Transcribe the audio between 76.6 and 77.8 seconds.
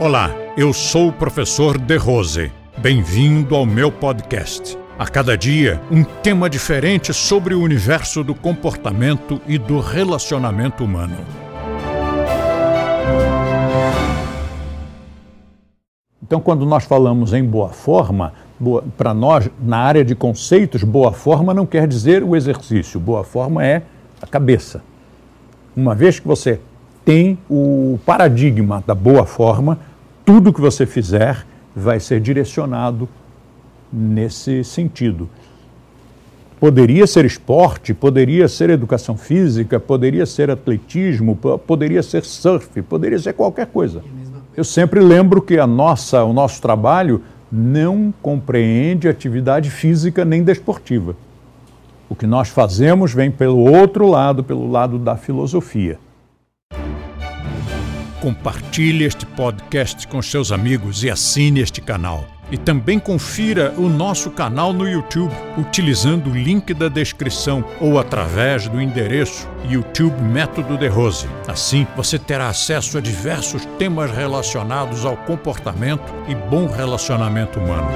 relacionamento